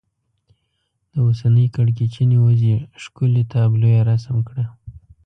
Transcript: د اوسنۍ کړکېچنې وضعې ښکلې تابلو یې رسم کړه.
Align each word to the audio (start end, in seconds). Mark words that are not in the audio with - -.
د 1.13 1.15
اوسنۍ 1.27 1.65
کړکېچنې 1.75 2.37
وضعې 2.45 2.75
ښکلې 3.03 3.43
تابلو 3.53 3.85
یې 3.95 4.01
رسم 4.09 4.37
کړه. 4.47 4.65